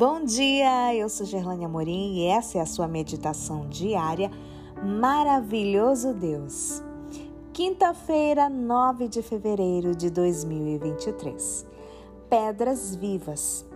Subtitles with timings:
[0.00, 4.30] Bom dia, eu sou Gerlane Amorim e essa é a sua meditação diária
[4.82, 6.82] Maravilhoso Deus.
[7.52, 11.66] Quinta-feira, 9 de fevereiro de 2023.
[12.30, 13.66] Pedras vivas.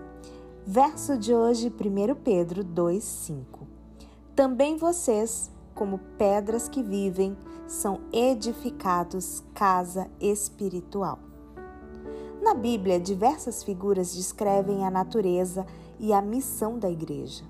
[0.66, 3.66] Verso de hoje, 1 Pedro 2:5.
[4.34, 7.36] Também vocês, como pedras que vivem,
[7.66, 11.18] são edificados casa espiritual.
[12.40, 15.66] Na Bíblia, diversas figuras descrevem a natureza
[15.98, 17.44] e a missão da igreja.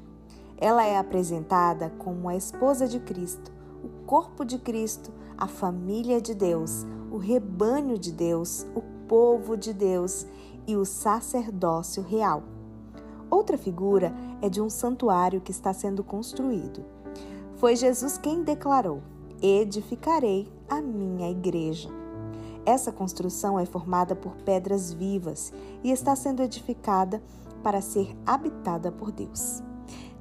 [0.57, 3.53] Ela é apresentada como a esposa de Cristo,
[3.83, 9.73] o corpo de Cristo, a família de Deus, o rebanho de Deus, o povo de
[9.73, 10.27] Deus
[10.67, 12.43] e o sacerdócio real.
[13.31, 16.85] Outra figura é de um santuário que está sendo construído.
[17.57, 19.03] Foi Jesus quem declarou:
[19.43, 21.89] Edificarei a minha igreja.
[22.65, 25.53] Essa construção é formada por pedras vivas
[25.83, 27.23] e está sendo edificada
[27.65, 29.63] para ser habitada por Deus.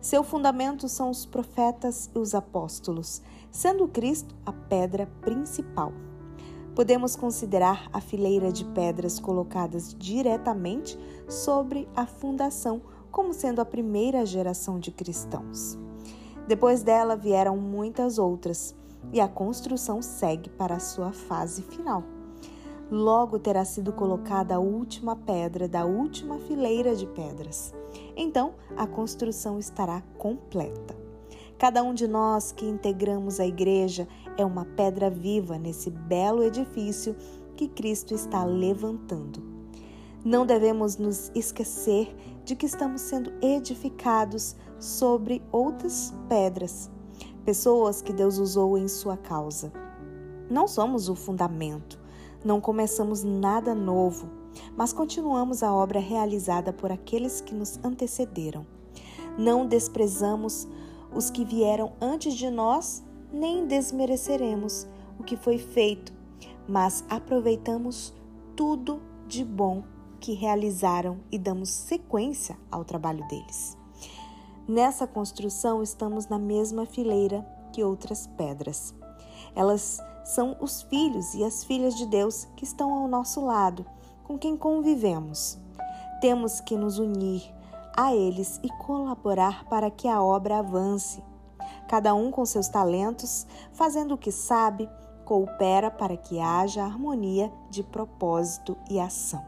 [0.02, 5.94] Seu fundamento são os profetas e os apóstolos, sendo Cristo a pedra principal.
[6.74, 14.26] Podemos considerar a fileira de pedras colocadas diretamente sobre a fundação como sendo a primeira
[14.26, 15.78] geração de cristãos.
[16.48, 18.76] Depois dela vieram muitas outras,
[19.12, 22.13] e a construção segue para a sua fase final.
[22.94, 27.74] Logo terá sido colocada a última pedra da última fileira de pedras.
[28.16, 30.96] Então a construção estará completa.
[31.58, 37.16] Cada um de nós que integramos a igreja é uma pedra viva nesse belo edifício
[37.58, 39.42] que Cristo está levantando.
[40.24, 46.92] Não devemos nos esquecer de que estamos sendo edificados sobre outras pedras,
[47.44, 49.74] pessoas que Deus usou em sua causa.
[50.48, 52.03] Não somos o fundamento,
[52.44, 54.30] não começamos nada novo,
[54.76, 58.66] mas continuamos a obra realizada por aqueles que nos antecederam.
[59.38, 60.68] Não desprezamos
[61.14, 64.88] os que vieram antes de nós, nem desmereceremos
[65.20, 66.14] o que foi feito,
[66.68, 68.14] mas aproveitamos
[68.56, 69.84] tudo de bom
[70.20, 73.78] que realizaram e damos sequência ao trabalho deles.
[74.68, 78.96] Nessa construção estamos na mesma fileira que outras pedras.
[79.56, 83.86] Elas são os filhos e as filhas de Deus que estão ao nosso lado,
[84.24, 85.60] com quem convivemos.
[86.22, 87.44] Temos que nos unir
[87.96, 91.24] a eles e colaborar para que a obra avance.
[91.88, 94.90] Cada um com seus talentos, fazendo o que sabe,
[95.26, 99.44] coopera para que haja harmonia de propósito e ação.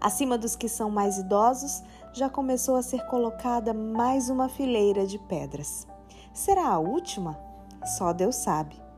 [0.00, 1.82] Acima dos que são mais idosos,
[2.12, 5.86] já começou a ser colocada mais uma fileira de pedras.
[6.32, 7.38] Será a última?
[7.84, 8.89] Só Deus sabe.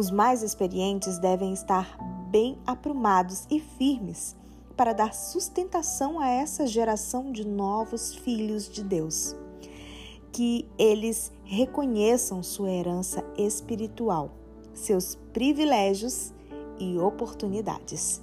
[0.00, 1.98] Os mais experientes devem estar
[2.30, 4.34] bem aprumados e firmes
[4.74, 9.36] para dar sustentação a essa geração de novos filhos de Deus.
[10.32, 14.30] Que eles reconheçam sua herança espiritual,
[14.72, 16.32] seus privilégios
[16.78, 18.22] e oportunidades.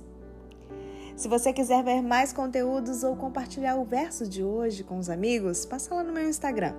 [1.16, 5.64] Se você quiser ver mais conteúdos ou compartilhar o verso de hoje com os amigos,
[5.64, 6.74] passa lá no meu Instagram.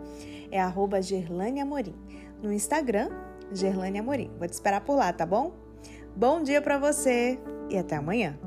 [0.51, 1.95] É arroba Gerlane Amorim.
[2.43, 3.11] No Instagram,
[3.53, 4.31] Gerlane Amorim.
[4.39, 5.53] Vou te esperar por lá, tá bom?
[6.15, 7.39] Bom dia para você
[7.71, 8.39] e até amanhã.